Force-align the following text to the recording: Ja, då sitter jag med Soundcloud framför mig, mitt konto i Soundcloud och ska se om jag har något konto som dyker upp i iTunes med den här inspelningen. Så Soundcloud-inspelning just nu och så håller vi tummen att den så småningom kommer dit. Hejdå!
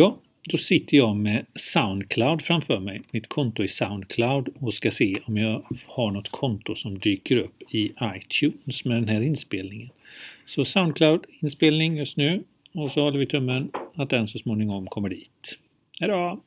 Ja, 0.00 0.16
då 0.48 0.56
sitter 0.56 0.96
jag 0.96 1.16
med 1.16 1.46
Soundcloud 1.54 2.42
framför 2.42 2.80
mig, 2.80 3.02
mitt 3.10 3.28
konto 3.28 3.64
i 3.64 3.68
Soundcloud 3.68 4.48
och 4.60 4.74
ska 4.74 4.90
se 4.90 5.16
om 5.24 5.36
jag 5.36 5.66
har 5.86 6.10
något 6.10 6.28
konto 6.28 6.74
som 6.74 6.98
dyker 6.98 7.36
upp 7.36 7.62
i 7.70 7.92
iTunes 8.16 8.84
med 8.84 8.96
den 8.96 9.08
här 9.08 9.20
inspelningen. 9.20 9.88
Så 10.44 10.64
Soundcloud-inspelning 10.64 11.96
just 11.96 12.16
nu 12.16 12.44
och 12.72 12.92
så 12.92 13.00
håller 13.00 13.18
vi 13.18 13.26
tummen 13.26 13.70
att 13.94 14.10
den 14.10 14.26
så 14.26 14.38
småningom 14.38 14.86
kommer 14.86 15.08
dit. 15.08 15.58
Hejdå! 16.00 16.40